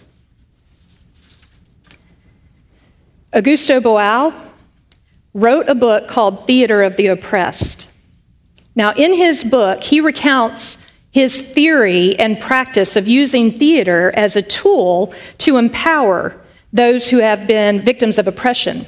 Augusto 3.33 3.81
Boal 3.81 4.33
wrote 5.33 5.69
a 5.69 5.75
book 5.75 6.07
called 6.07 6.47
Theater 6.47 6.83
of 6.83 6.95
the 6.95 7.07
Oppressed. 7.07 7.89
Now, 8.75 8.93
in 8.93 9.13
his 9.13 9.43
book, 9.43 9.83
he 9.83 10.01
recounts 10.01 10.83
his 11.11 11.41
theory 11.41 12.17
and 12.19 12.39
practice 12.39 12.95
of 12.95 13.07
using 13.07 13.51
theater 13.51 14.11
as 14.15 14.35
a 14.35 14.41
tool 14.41 15.13
to 15.39 15.57
empower 15.57 16.39
those 16.71 17.09
who 17.09 17.17
have 17.17 17.47
been 17.47 17.81
victims 17.81 18.19
of 18.19 18.27
oppression. 18.27 18.85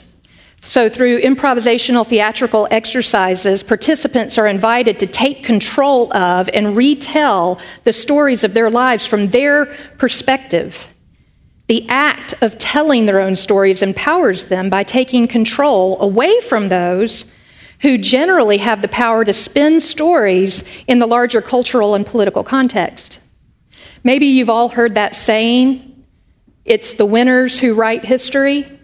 So, 0.61 0.89
through 0.89 1.21
improvisational 1.21 2.05
theatrical 2.05 2.67
exercises, 2.69 3.63
participants 3.63 4.37
are 4.37 4.45
invited 4.45 4.99
to 4.99 5.07
take 5.07 5.43
control 5.43 6.13
of 6.15 6.49
and 6.49 6.75
retell 6.75 7.59
the 7.83 7.93
stories 7.93 8.43
of 8.43 8.53
their 8.53 8.69
lives 8.69 9.07
from 9.07 9.29
their 9.29 9.65
perspective. 9.97 10.87
The 11.67 11.87
act 11.87 12.33
of 12.41 12.57
telling 12.57 13.05
their 13.05 13.19
own 13.21 13.35
stories 13.35 13.81
empowers 13.81 14.45
them 14.45 14.69
by 14.69 14.83
taking 14.83 15.27
control 15.27 16.01
away 16.01 16.41
from 16.41 16.67
those 16.67 17.25
who 17.81 17.97
generally 17.97 18.57
have 18.57 18.81
the 18.81 18.87
power 18.87 19.23
to 19.23 19.33
spin 19.33 19.79
stories 19.79 20.63
in 20.87 20.99
the 20.99 21.07
larger 21.07 21.41
cultural 21.41 21.95
and 21.95 22.05
political 22.05 22.43
context. 22.43 23.19
Maybe 24.03 24.25
you've 24.25 24.49
all 24.49 24.69
heard 24.69 24.95
that 24.95 25.15
saying 25.15 26.05
it's 26.65 26.93
the 26.93 27.05
winners 27.05 27.59
who 27.59 27.73
write 27.73 28.03
history. 28.03 28.78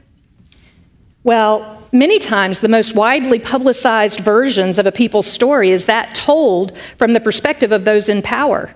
Well, 1.25 1.81
many 1.91 2.19
times 2.19 2.61
the 2.61 2.69
most 2.69 2.93
widely 2.93 3.39
publicized 3.39 4.19
versions 4.19 4.77
of 4.77 4.85
a 4.85 4.91
people's 4.91 5.25
story 5.25 5.71
is 5.71 5.87
that 5.87 6.13
told 6.13 6.77
from 6.99 7.13
the 7.13 7.19
perspective 7.19 7.71
of 7.71 7.83
those 7.83 8.09
in 8.09 8.21
power. 8.21 8.75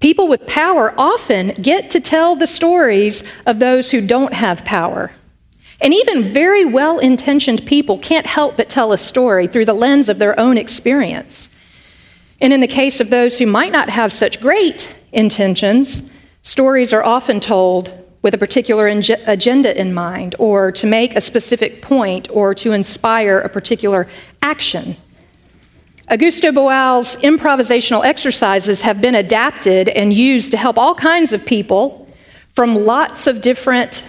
People 0.00 0.28
with 0.28 0.46
power 0.46 0.92
often 0.98 1.54
get 1.62 1.88
to 1.88 2.00
tell 2.00 2.36
the 2.36 2.46
stories 2.46 3.24
of 3.46 3.60
those 3.60 3.90
who 3.90 4.06
don't 4.06 4.34
have 4.34 4.62
power. 4.66 5.10
And 5.80 5.94
even 5.94 6.34
very 6.34 6.66
well 6.66 6.98
intentioned 6.98 7.64
people 7.64 7.96
can't 7.96 8.26
help 8.26 8.58
but 8.58 8.68
tell 8.68 8.92
a 8.92 8.98
story 8.98 9.46
through 9.46 9.64
the 9.64 9.72
lens 9.72 10.10
of 10.10 10.18
their 10.18 10.38
own 10.38 10.58
experience. 10.58 11.48
And 12.42 12.52
in 12.52 12.60
the 12.60 12.66
case 12.66 13.00
of 13.00 13.08
those 13.08 13.38
who 13.38 13.46
might 13.46 13.72
not 13.72 13.88
have 13.88 14.12
such 14.12 14.42
great 14.42 14.94
intentions, 15.12 16.12
stories 16.42 16.92
are 16.92 17.02
often 17.02 17.40
told 17.40 18.05
with 18.22 18.34
a 18.34 18.38
particular 18.38 18.88
agenda 18.88 19.78
in 19.80 19.94
mind, 19.94 20.34
or 20.38 20.72
to 20.72 20.86
make 20.86 21.14
a 21.14 21.20
specific 21.20 21.82
point, 21.82 22.28
or 22.30 22.54
to 22.54 22.72
inspire 22.72 23.38
a 23.40 23.48
particular 23.48 24.08
action. 24.42 24.96
Augusto 26.10 26.54
Boal's 26.54 27.16
improvisational 27.16 28.04
exercises 28.04 28.80
have 28.82 29.00
been 29.00 29.16
adapted 29.16 29.88
and 29.88 30.12
used 30.12 30.52
to 30.52 30.56
help 30.56 30.78
all 30.78 30.94
kinds 30.94 31.32
of 31.32 31.44
people 31.44 32.08
from 32.52 32.74
lots 32.74 33.26
of 33.26 33.40
different 33.40 34.04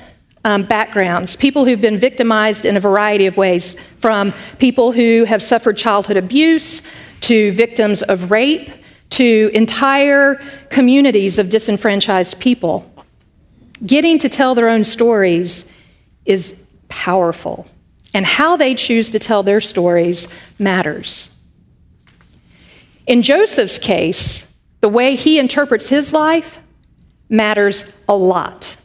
um, 0.45 0.63
backgrounds, 0.63 1.35
people 1.35 1.65
who've 1.65 1.81
been 1.81 1.99
victimized 1.99 2.65
in 2.65 2.77
a 2.77 2.79
variety 2.79 3.25
of 3.25 3.35
ways, 3.35 3.75
from 3.97 4.33
people 4.59 4.91
who 4.91 5.25
have 5.25 5.43
suffered 5.43 5.75
childhood 5.75 6.17
abuse 6.17 6.81
to 7.21 7.51
victims 7.51 8.03
of 8.03 8.31
rape 8.31 8.69
to 9.09 9.49
entire 9.53 10.35
communities 10.69 11.39
of 11.39 11.49
disenfranchised 11.49 12.39
people. 12.39 12.89
Getting 13.85 14.17
to 14.19 14.29
tell 14.29 14.55
their 14.55 14.69
own 14.69 14.83
stories 14.83 15.71
is 16.25 16.59
powerful, 16.87 17.67
and 18.13 18.25
how 18.25 18.57
they 18.57 18.73
choose 18.73 19.11
to 19.11 19.19
tell 19.19 19.43
their 19.43 19.61
stories 19.61 20.27
matters. 20.57 21.29
In 23.05 23.21
Joseph's 23.21 23.77
case, 23.77 24.57
the 24.81 24.89
way 24.89 25.15
he 25.15 25.39
interprets 25.39 25.89
his 25.89 26.13
life 26.13 26.59
matters 27.29 27.83
a 28.07 28.15
lot. 28.15 28.76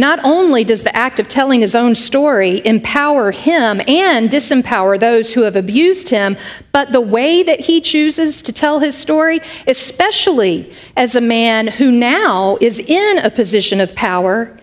Not 0.00 0.18
only 0.24 0.64
does 0.64 0.82
the 0.82 0.96
act 0.96 1.20
of 1.20 1.28
telling 1.28 1.60
his 1.60 1.74
own 1.74 1.94
story 1.94 2.62
empower 2.64 3.32
him 3.32 3.82
and 3.86 4.30
disempower 4.30 4.98
those 4.98 5.34
who 5.34 5.42
have 5.42 5.56
abused 5.56 6.08
him, 6.08 6.38
but 6.72 6.90
the 6.90 7.02
way 7.02 7.42
that 7.42 7.60
he 7.60 7.82
chooses 7.82 8.40
to 8.40 8.50
tell 8.50 8.80
his 8.80 8.96
story, 8.96 9.40
especially 9.66 10.72
as 10.96 11.14
a 11.14 11.20
man 11.20 11.66
who 11.66 11.90
now 11.90 12.56
is 12.62 12.78
in 12.78 13.18
a 13.18 13.30
position 13.30 13.78
of 13.78 13.94
power, 13.94 14.56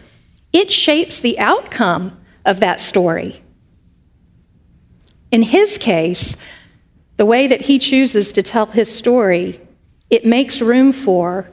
it 0.53 0.71
shapes 0.71 1.19
the 1.19 1.37
outcome 1.37 2.19
of 2.43 2.59
that 2.59 2.81
story. 2.81 3.39
In 5.29 5.43
his 5.43 5.77
case, 5.77 6.35
the 7.17 7.27
way 7.27 7.45
that 7.45 7.61
he 7.61 7.77
chooses 7.77 8.33
to 8.33 8.41
tell 8.41 8.65
his 8.65 8.91
story, 8.91 9.61
it 10.09 10.25
makes 10.25 10.63
room 10.63 10.91
for 10.91 11.47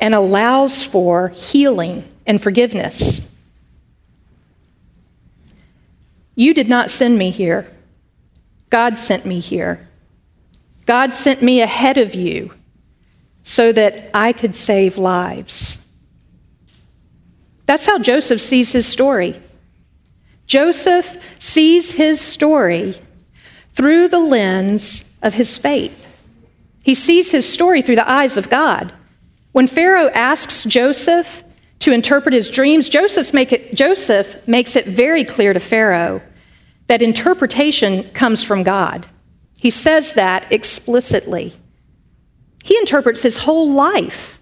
and 0.00 0.16
allows 0.16 0.82
for 0.82 1.28
healing 1.28 2.02
and 2.28 2.40
forgiveness. 2.40 3.34
You 6.36 6.54
did 6.54 6.68
not 6.68 6.90
send 6.90 7.18
me 7.18 7.30
here. 7.30 7.68
God 8.70 8.98
sent 8.98 9.26
me 9.26 9.40
here. 9.40 9.88
God 10.86 11.14
sent 11.14 11.42
me 11.42 11.60
ahead 11.60 11.98
of 11.98 12.14
you 12.14 12.52
so 13.42 13.72
that 13.72 14.10
I 14.14 14.32
could 14.32 14.54
save 14.54 14.98
lives. 14.98 15.84
That's 17.66 17.86
how 17.86 17.98
Joseph 17.98 18.40
sees 18.40 18.72
his 18.72 18.86
story. 18.86 19.40
Joseph 20.46 21.16
sees 21.38 21.94
his 21.94 22.20
story 22.20 22.94
through 23.74 24.08
the 24.08 24.20
lens 24.20 25.12
of 25.22 25.34
his 25.34 25.56
faith. 25.56 26.06
He 26.84 26.94
sees 26.94 27.32
his 27.32 27.50
story 27.50 27.82
through 27.82 27.96
the 27.96 28.10
eyes 28.10 28.36
of 28.36 28.48
God. 28.48 28.94
When 29.52 29.66
Pharaoh 29.66 30.08
asks 30.10 30.64
Joseph 30.64 31.42
to 31.80 31.92
interpret 31.92 32.34
his 32.34 32.50
dreams, 32.50 32.88
Joseph, 32.88 33.32
make 33.32 33.52
it, 33.52 33.74
Joseph 33.74 34.46
makes 34.48 34.76
it 34.76 34.86
very 34.86 35.24
clear 35.24 35.52
to 35.52 35.60
Pharaoh 35.60 36.20
that 36.88 37.02
interpretation 37.02 38.02
comes 38.10 38.42
from 38.42 38.62
God. 38.62 39.06
He 39.58 39.70
says 39.70 40.14
that 40.14 40.50
explicitly. 40.52 41.52
He 42.64 42.76
interprets 42.78 43.22
his 43.22 43.38
whole 43.38 43.70
life 43.70 44.38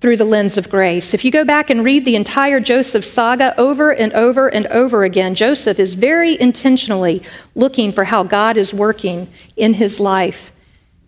through 0.00 0.16
the 0.16 0.24
lens 0.24 0.58
of 0.58 0.68
grace. 0.68 1.14
If 1.14 1.24
you 1.24 1.30
go 1.30 1.44
back 1.44 1.70
and 1.70 1.84
read 1.84 2.04
the 2.04 2.16
entire 2.16 2.60
Joseph 2.60 3.04
saga 3.04 3.58
over 3.58 3.92
and 3.92 4.12
over 4.12 4.48
and 4.48 4.66
over 4.68 5.04
again, 5.04 5.34
Joseph 5.34 5.78
is 5.78 5.94
very 5.94 6.40
intentionally 6.40 7.22
looking 7.54 7.92
for 7.92 8.04
how 8.04 8.22
God 8.22 8.56
is 8.56 8.74
working 8.74 9.28
in 9.56 9.74
his 9.74 9.98
life 9.98 10.52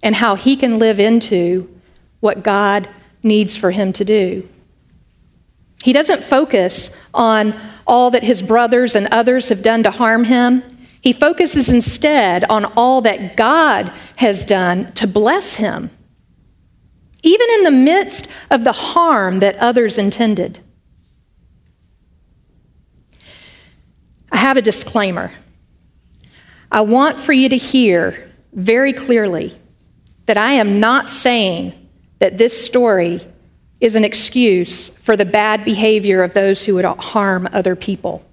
and 0.03 0.15
how 0.15 0.37
he 0.37 0.57
can 0.57 0.79
live 0.79 0.99
into 0.99 1.69
what 2.21 2.43
God 2.43 2.89
needs 3.23 3.57
for 3.57 3.71
him 3.71 3.93
to 3.93 4.05
do. 4.05 4.49
He 5.85 5.93
doesn't 5.93 6.25
focus 6.25 6.91
on 7.15 7.55
all 7.87 8.11
that 8.11 8.23
his 8.23 8.43
brothers 8.43 8.95
and 8.95 9.07
others 9.11 9.49
have 9.49 9.63
done 9.63 9.83
to 9.85 9.91
harm 9.91 10.25
him. 10.25 10.63
He 11.01 11.13
focuses 11.13 11.69
instead 11.69 12.45
on 12.51 12.65
all 12.77 13.01
that 13.03 13.37
God 13.37 13.93
has 14.17 14.45
done 14.45 14.93
to 14.95 15.07
bless 15.07 15.55
him, 15.55 15.91
even 17.23 17.47
in 17.55 17.65
the 17.65 17.71
midst 17.71 18.29
of 18.51 18.65
the 18.65 18.73
harm 18.73 19.39
that 19.41 19.57
others 19.57 19.97
intended. 19.97 20.59
I 24.31 24.39
have 24.39 24.57
a 24.57 24.63
disclaimer. 24.63 25.33
I 26.71 26.83
want 26.83 27.19
for 27.19 27.33
you 27.33 27.49
to 27.49 27.57
hear 27.57 28.31
very 28.53 28.93
clearly 28.93 29.59
that 30.27 30.37
I 30.37 30.53
am 30.53 30.81
not 30.81 31.09
saying 31.09 31.89
that 32.19 32.37
this 32.37 32.67
story 32.67 33.21
is 33.81 33.95
an 33.95 34.05
excuse 34.05 34.89
for 34.89 35.17
the 35.17 35.25
bad 35.25 35.65
behavior 35.65 36.23
of 36.23 36.35
those 36.35 36.65
who 36.65 36.75
would 36.75 36.85
harm 36.85 37.49
other 37.53 37.77
people. 37.77 38.25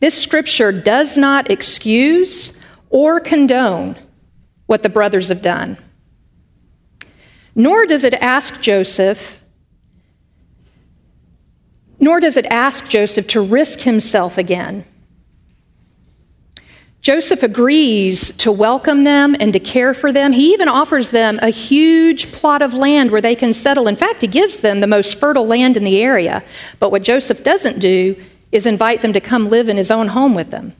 This 0.00 0.20
scripture 0.20 0.72
does 0.72 1.16
not 1.16 1.50
excuse 1.50 2.58
or 2.90 3.20
condone 3.20 3.96
what 4.66 4.82
the 4.82 4.88
brothers 4.88 5.28
have 5.28 5.42
done. 5.42 5.78
Nor 7.54 7.86
does 7.86 8.02
it 8.04 8.14
ask 8.14 8.60
Joseph, 8.60 9.44
nor 12.00 12.18
does 12.18 12.36
it 12.36 12.46
ask 12.46 12.88
Joseph 12.88 13.28
to 13.28 13.40
risk 13.40 13.80
himself 13.80 14.36
again 14.36 14.84
Joseph 17.04 17.42
agrees 17.42 18.34
to 18.38 18.50
welcome 18.50 19.04
them 19.04 19.36
and 19.38 19.52
to 19.52 19.60
care 19.60 19.92
for 19.92 20.10
them. 20.10 20.32
He 20.32 20.54
even 20.54 20.68
offers 20.68 21.10
them 21.10 21.38
a 21.42 21.50
huge 21.50 22.32
plot 22.32 22.62
of 22.62 22.72
land 22.72 23.10
where 23.10 23.20
they 23.20 23.34
can 23.34 23.52
settle. 23.52 23.86
In 23.86 23.94
fact, 23.94 24.22
he 24.22 24.26
gives 24.26 24.60
them 24.60 24.80
the 24.80 24.86
most 24.86 25.16
fertile 25.16 25.46
land 25.46 25.76
in 25.76 25.84
the 25.84 26.00
area. 26.00 26.42
But 26.78 26.90
what 26.90 27.02
Joseph 27.02 27.44
doesn't 27.44 27.78
do 27.78 28.16
is 28.52 28.64
invite 28.64 29.02
them 29.02 29.12
to 29.12 29.20
come 29.20 29.50
live 29.50 29.68
in 29.68 29.76
his 29.76 29.90
own 29.90 30.08
home 30.08 30.34
with 30.34 30.50
them. 30.50 30.72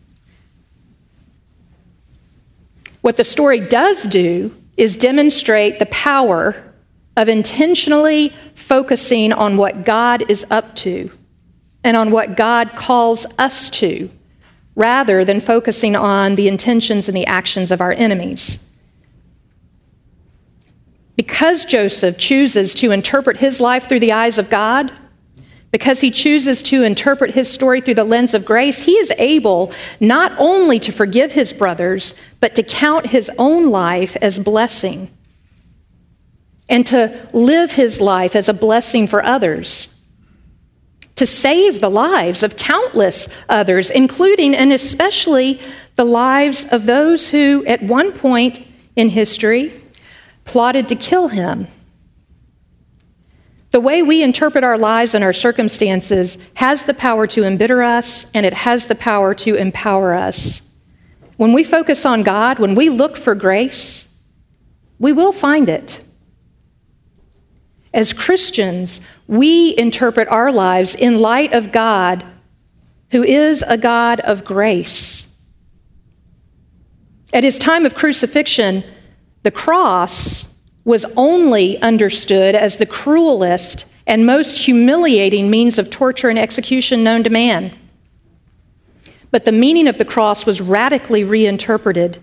What 3.03 3.19
the 3.19 3.25
story 3.25 3.61
does 3.61 4.05
do 4.05 4.57
is 4.79 4.97
demonstrate 4.97 5.79
the 5.79 5.87
power 5.87 6.73
of 7.19 7.29
intentionally 7.29 8.33
focusing 8.55 9.31
on 9.31 9.59
what 9.59 9.85
God 9.85 10.31
is 10.31 10.47
up 10.51 10.75
to 10.77 11.11
and 11.85 11.99
on 11.99 12.11
what 12.11 12.35
God 12.35 12.71
calls 12.77 13.27
us 13.39 13.69
to 13.69 14.09
rather 14.77 15.25
than 15.25 15.41
focusing 15.41 15.95
on 15.95 16.35
the 16.35 16.49
intentions 16.49 17.09
and 17.09 17.17
the 17.17 17.27
actions 17.27 17.71
of 17.71 17.81
our 17.81 17.93
enemies. 17.93 18.77
Because 21.17 21.65
Joseph 21.65 22.19
chooses 22.19 22.75
to 22.75 22.91
interpret 22.91 23.37
his 23.37 23.61
life 23.61 23.89
through 23.89 24.01
the 24.01 24.13
eyes 24.13 24.37
of 24.37 24.51
God, 24.51 24.93
because 25.71 26.01
he 26.01 26.11
chooses 26.11 26.63
to 26.65 26.83
interpret 26.83 27.35
his 27.35 27.51
story 27.51 27.81
through 27.81 27.95
the 27.95 28.05
lens 28.05 28.35
of 28.35 28.45
grace, 28.45 28.83
he 28.83 28.93
is 28.93 29.13
able 29.19 29.73
not 30.01 30.33
only 30.39 30.79
to 30.81 30.93
forgive 30.93 31.33
his 31.33 31.53
brothers, 31.53 32.15
but 32.41 32.55
to 32.55 32.63
count 32.63 33.07
his 33.07 33.31
own 33.39 33.71
life 33.71 34.17
as 34.21 34.39
blessing 34.39 35.09
and 36.69 36.87
to 36.87 37.29
live 37.33 37.73
his 37.73 38.01
life 38.01 38.35
as 38.35 38.49
a 38.49 38.55
blessing 38.55 39.07
for 39.07 39.25
others 39.25 39.94
to 41.17 41.27
save 41.27 41.81
the 41.81 41.91
lives 41.91 42.43
of 42.43 42.57
countless 42.57 43.29
others, 43.49 43.91
including 43.91 44.55
and 44.55 44.73
especially 44.73 45.61
the 45.95 46.05
lives 46.05 46.65
of 46.73 46.87
those 46.87 47.31
who, 47.31 47.65
at 47.67 47.83
one 47.83 48.13
point 48.13 48.61
in 48.97 49.09
history, 49.09 49.81
plotted 50.45 50.89
to 50.89 50.97
kill 50.97 51.29
him. 51.29 51.69
The 53.71 53.81
way 53.81 54.03
we 54.03 54.23
interpret 54.23 54.63
our 54.63 54.79
lives 54.79 55.15
and 55.15 55.25
our 55.25 55.33
circumstances 55.33 56.39
has 56.55 56.85
the 56.85 56.95
power 56.95 57.27
to 57.29 57.45
embitter 57.45 57.83
us, 57.83 58.31
and 58.33 58.47
it 58.47 58.53
has 58.53 58.87
the 58.87 58.95
power 58.95 59.35
to 59.35 59.57
empower 59.57 60.15
us. 60.15 60.61
When 61.39 61.53
we 61.53 61.65
focus 61.65 62.07
on 62.07 62.23
God, 62.23 62.61
when 62.61 62.77
we 62.77 62.89
look 62.89 63.17
for 63.17 63.35
grace, 63.35 64.17
we 65.01 65.13
will 65.13 65.33
find 65.33 65.69
it. 65.69 66.04
As 67.95 68.13
Christians, 68.13 69.01
we 69.29 69.79
interpret 69.79 70.27
our 70.27 70.51
lives 70.51 70.97
in 70.97 71.21
light 71.21 71.55
of 71.55 71.71
God, 71.71 72.27
who 73.13 73.23
is 73.23 73.65
a 73.67 73.79
God 73.79 74.19
of 74.21 74.45
grace. 74.45 75.31
At 77.33 77.45
his 77.45 77.57
time 77.57 77.87
of 77.87 77.95
crucifixion, 77.95 78.83
the 79.45 79.53
cross 79.53 80.59
was 80.85 81.07
only 81.17 81.81
understood 81.81 82.57
as 82.57 82.79
the 82.79 82.87
cruelest 82.87 83.87
and 84.09 84.27
most 84.27 84.59
humiliating 84.59 85.49
means 85.49 85.79
of 85.79 85.89
torture 85.89 86.29
and 86.29 86.39
execution 86.39 87.05
known 87.05 87.23
to 87.23 87.31
man. 87.31 87.73
But 89.31 89.45
the 89.45 89.53
meaning 89.53 89.87
of 89.87 89.99
the 89.99 90.05
cross 90.05 90.47
was 90.47 90.61
radically 90.61 91.23
reinterpreted 91.23 92.21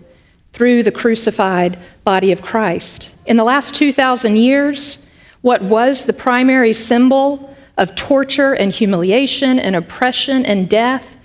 through 0.52 0.82
the 0.82 0.92
crucified 0.92 1.78
body 2.04 2.30
of 2.30 2.42
Christ. 2.42 3.14
In 3.24 3.38
the 3.38 3.44
last 3.44 3.74
2,000 3.74 4.36
years, 4.36 5.06
what 5.42 5.62
was 5.62 6.04
the 6.04 6.12
primary 6.12 6.72
symbol 6.72 7.54
of 7.76 7.94
torture 7.94 8.54
and 8.54 8.72
humiliation 8.72 9.58
and 9.58 9.76
oppression 9.76 10.44
and 10.46 10.68
death 10.68 11.16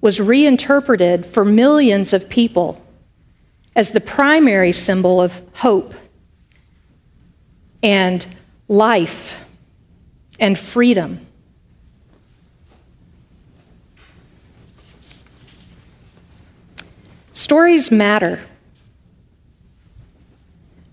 was 0.00 0.20
reinterpreted 0.20 1.26
for 1.26 1.44
millions 1.44 2.12
of 2.12 2.28
people 2.28 2.82
as 3.74 3.90
the 3.90 4.00
primary 4.00 4.72
symbol 4.72 5.20
of 5.20 5.42
hope 5.54 5.94
and 7.82 8.26
life 8.68 9.44
and 10.38 10.58
freedom. 10.58 11.26
Stories 17.32 17.90
matter. 17.90 18.40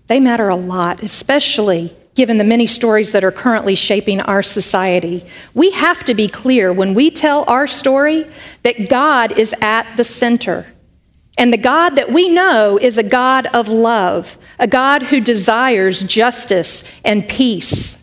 They 0.06 0.20
matter 0.20 0.48
a 0.48 0.56
lot, 0.56 1.02
especially 1.02 1.96
given 2.14 2.38
the 2.38 2.44
many 2.44 2.66
stories 2.66 3.12
that 3.12 3.24
are 3.24 3.32
currently 3.32 3.74
shaping 3.74 4.20
our 4.20 4.42
society. 4.42 5.24
We 5.52 5.72
have 5.72 6.04
to 6.04 6.14
be 6.14 6.28
clear 6.28 6.72
when 6.72 6.94
we 6.94 7.10
tell 7.10 7.44
our 7.48 7.66
story 7.66 8.26
that 8.62 8.88
God 8.88 9.38
is 9.38 9.54
at 9.60 9.96
the 9.96 10.04
center. 10.04 10.66
And 11.36 11.52
the 11.52 11.58
God 11.58 11.96
that 11.96 12.12
we 12.12 12.28
know 12.28 12.78
is 12.80 12.96
a 12.96 13.02
God 13.02 13.46
of 13.46 13.68
love, 13.68 14.38
a 14.58 14.68
God 14.68 15.02
who 15.02 15.20
desires 15.20 16.04
justice 16.04 16.84
and 17.04 17.28
peace. 17.28 18.00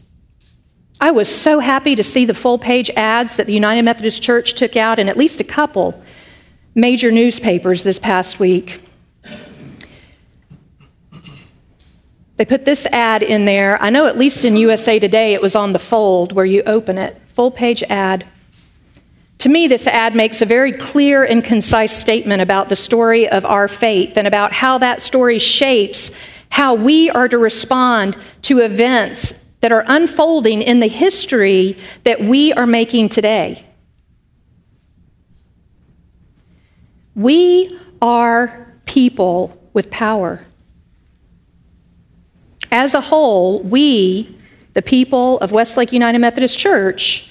I 1.00 1.12
was 1.12 1.34
so 1.34 1.60
happy 1.60 1.96
to 1.96 2.04
see 2.04 2.26
the 2.26 2.34
full 2.34 2.60
page 2.60 2.90
ads 2.92 3.38
that 3.38 3.48
the 3.48 3.54
United 3.54 3.84
Methodist 3.84 4.22
Church 4.22 4.54
took 4.54 4.76
out 4.76 5.00
in 5.00 5.08
at 5.08 5.18
least 5.18 5.40
a 5.40 5.46
couple 5.46 6.00
major 6.76 7.12
newspapers 7.12 7.84
this 7.84 7.98
past 7.98 8.40
week. 8.40 8.82
They 12.42 12.46
put 12.46 12.66
this 12.66 12.88
ad 12.88 13.22
in 13.22 13.46
there. 13.46 13.80
I 13.80 13.92
know 13.92 14.08
at 14.08 14.18
least 14.18 14.46
in 14.46 14.56
USA 14.56 14.98
Today 14.98 15.36
it 15.36 15.44
was 15.44 15.56
on 15.56 15.74
the 15.74 15.78
fold 15.78 16.32
where 16.34 16.44
you 16.44 16.64
open 16.66 16.98
it. 16.98 17.16
Full 17.36 17.52
page 17.52 17.84
ad. 17.84 18.26
To 19.38 19.48
me, 19.48 19.68
this 19.68 19.86
ad 19.86 20.16
makes 20.16 20.42
a 20.42 20.48
very 20.48 20.72
clear 20.72 21.24
and 21.24 21.44
concise 21.44 21.96
statement 21.96 22.42
about 22.42 22.68
the 22.68 22.76
story 22.76 23.30
of 23.30 23.46
our 23.46 23.68
faith 23.68 24.18
and 24.18 24.28
about 24.28 24.54
how 24.54 24.80
that 24.80 25.04
story 25.04 25.38
shapes 25.38 26.20
how 26.50 26.74
we 26.74 27.12
are 27.12 27.28
to 27.28 27.38
respond 27.38 28.18
to 28.42 28.58
events 28.58 29.52
that 29.60 29.72
are 29.72 29.84
unfolding 29.86 30.64
in 30.64 30.80
the 30.80 30.88
history 30.88 31.78
that 32.06 32.22
we 32.22 32.54
are 32.54 32.66
making 32.66 33.10
today. 33.10 33.64
We 37.14 37.80
are 38.02 38.74
people 38.88 39.62
with 39.74 39.92
power. 39.92 40.44
As 42.72 42.94
a 42.94 43.02
whole, 43.02 43.60
we, 43.60 44.34
the 44.74 44.82
people 44.82 45.40
of 45.40 45.52
Westlake 45.52 45.92
United 45.92 46.20
Methodist 46.20 46.58
Church, 46.58 47.30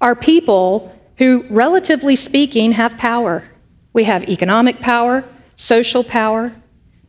are 0.00 0.14
people 0.14 0.94
who, 1.18 1.44
relatively 1.50 2.16
speaking, 2.16 2.72
have 2.72 2.96
power. 2.96 3.44
We 3.92 4.04
have 4.04 4.28
economic 4.28 4.80
power, 4.80 5.24
social 5.56 6.02
power, 6.02 6.52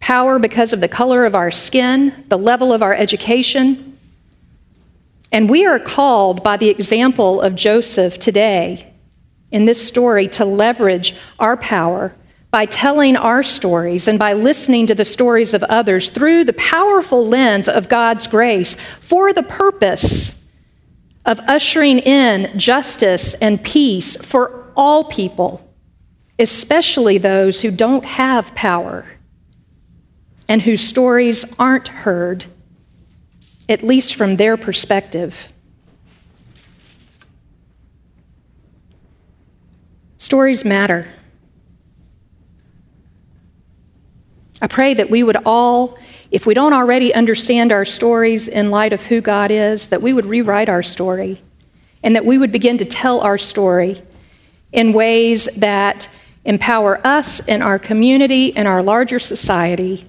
power 0.02 0.39
because 0.39 0.74
of 0.74 0.82
the 0.82 0.88
color 0.89 1.26
of 1.26 1.36
our 1.36 1.52
skin, 1.52 2.26
the 2.28 2.38
level 2.38 2.74
of 2.74 2.82
our 2.82 2.94
education. 2.94 3.98
And 5.32 5.50
we 5.50 5.65
are 5.65 5.80
called 5.80 6.44
by 6.44 6.58
the 6.58 6.70
example 6.70 7.39
of 7.39 7.56
Joseph 7.56 8.20
today 8.20 8.92
in 9.52 9.65
this 9.65 9.86
story 9.86 10.28
to 10.30 10.44
leverage 10.44 11.15
our 11.39 11.56
power 11.56 12.13
by 12.52 12.66
telling 12.66 13.16
our 13.16 13.44
stories 13.44 14.08
and 14.08 14.18
by 14.18 14.34
listening 14.34 14.88
to 14.88 14.96
the 14.96 15.06
stories 15.06 15.54
of 15.54 15.64
others 15.64 16.10
through 16.10 16.44
the 16.44 16.54
powerful 16.54 17.26
lens 17.26 17.70
of 17.70 17.90
God's 17.90 18.26
grace 18.28 18.76
for 19.00 19.34
the 19.34 19.44
purpose 19.44 20.44
of 21.26 21.40
ushering 21.42 22.00
in 22.00 22.58
justice 22.58 23.36
and 23.36 23.64
peace 23.64 24.16
for 24.16 24.72
all 24.76 25.04
people, 25.04 25.68
especially 26.40 27.20
those 27.20 27.62
who 27.62 27.70
don't 27.70 28.06
have 28.06 28.56
power 28.56 29.06
and 30.48 30.62
whose 30.64 30.82
stories 30.82 31.46
aren't 31.60 31.88
heard, 31.88 32.46
at 33.68 33.84
least 33.84 34.16
from 34.16 34.38
their 34.38 34.58
perspective. 34.58 35.54
Stories 40.18 40.66
matter. 40.66 41.08
I 44.62 44.67
pray 44.67 44.93
that 44.93 45.10
we 45.10 45.24
would 45.24 45.38
all, 45.45 45.98
if 46.32 46.45
we 46.45 46.54
don't 46.54 46.74
already 46.74 47.13
understand 47.13 47.72
our 47.72 47.86
stories 47.86 48.48
in 48.48 48.72
light 48.72 48.93
of 48.93 49.04
who 49.04 49.22
God 49.22 49.52
is, 49.52 49.88
that 49.88 50.02
we 50.02 50.13
would 50.13 50.26
rewrite 50.26 50.69
our 50.69 50.84
story 50.84 51.41
and 52.04 52.15
that 52.15 52.26
we 52.26 52.38
would 52.38 52.52
begin 52.52 52.78
to 52.78 52.86
tell 52.86 53.22
our 53.22 53.38
story 53.38 54.02
in 54.72 54.93
ways 54.93 55.45
that 55.58 56.10
empower 56.45 57.06
us 57.06 57.39
and 57.48 57.63
our 57.63 57.80
community 57.80 58.56
and 58.56 58.67
our 58.67 58.82
larger 58.82 59.19
society 59.19 60.08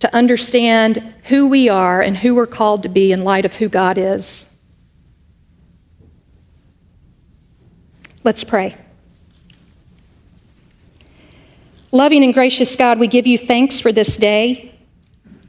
to 0.00 0.14
understand 0.14 1.14
who 1.24 1.46
we 1.46 1.68
are 1.68 2.00
and 2.00 2.16
who 2.16 2.34
we're 2.34 2.46
called 2.46 2.82
to 2.82 2.88
be 2.88 3.12
in 3.12 3.22
light 3.22 3.44
of 3.44 3.54
who 3.56 3.68
God 3.68 3.98
is. 3.98 4.46
Let's 8.24 8.44
pray. 8.44 8.76
Loving 11.92 12.22
and 12.22 12.32
gracious 12.32 12.76
God, 12.76 13.00
we 13.00 13.08
give 13.08 13.26
you 13.26 13.36
thanks 13.36 13.80
for 13.80 13.90
this 13.90 14.16
day. 14.16 14.72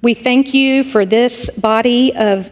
We 0.01 0.15
thank 0.15 0.55
you 0.55 0.83
for 0.83 1.05
this 1.05 1.51
body 1.51 2.15
of 2.15 2.51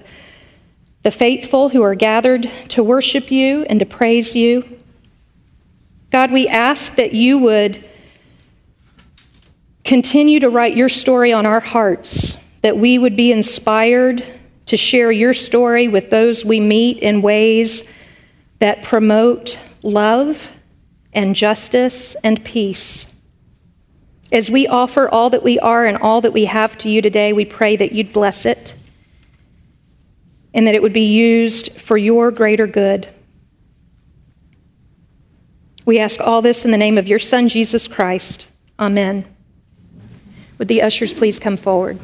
the 1.01 1.09
faithful 1.09 1.69
who 1.69 1.81
are 1.81 1.95
gathered 1.95 2.51
to 2.67 2.83
worship 2.83 3.31
you 3.31 3.63
and 3.63 3.79
to 3.79 3.87
praise 3.87 4.35
you. 4.35 4.79
God, 6.11 6.29
we 6.29 6.47
ask 6.47 6.97
that 6.97 7.13
you 7.13 7.39
would 7.39 7.83
continue 9.83 10.39
to 10.39 10.51
write 10.51 10.77
your 10.77 10.89
story 10.89 11.33
on 11.33 11.47
our 11.47 11.59
hearts, 11.59 12.37
that 12.61 12.77
we 12.77 12.99
would 12.99 13.15
be 13.15 13.31
inspired 13.31 14.23
to 14.67 14.77
share 14.77 15.11
your 15.11 15.33
story 15.33 15.87
with 15.87 16.11
those 16.11 16.45
we 16.45 16.59
meet 16.59 16.99
in 16.99 17.23
ways 17.23 17.91
that 18.59 18.83
promote 18.83 19.59
love 19.81 20.51
and 21.11 21.35
justice 21.35 22.15
and 22.23 22.45
peace. 22.45 23.07
As 24.31 24.51
we 24.51 24.67
offer 24.67 25.09
all 25.09 25.29
that 25.31 25.43
we 25.43 25.57
are 25.59 25.85
and 25.85 25.97
all 25.97 26.21
that 26.21 26.33
we 26.33 26.45
have 26.45 26.77
to 26.79 26.89
you 26.89 27.01
today, 27.01 27.33
we 27.33 27.45
pray 27.45 27.75
that 27.75 27.91
you'd 27.91 28.13
bless 28.13 28.45
it 28.45 28.75
and 30.53 30.67
that 30.67 30.75
it 30.75 30.81
would 30.81 30.93
be 30.93 31.05
used 31.05 31.71
for 31.79 31.97
your 31.97 32.31
greater 32.31 32.67
good. 32.67 33.07
We 35.85 35.97
ask 35.97 36.19
all 36.21 36.41
this 36.41 36.65
in 36.65 36.71
the 36.71 36.77
name 36.77 36.97
of 36.97 37.07
your 37.07 37.19
Son, 37.19 37.49
Jesus 37.49 37.87
Christ. 37.87 38.51
Amen. 38.79 39.25
Would 40.59 40.67
the 40.67 40.83
ushers 40.83 41.13
please 41.13 41.39
come 41.39 41.57
forward? 41.57 41.97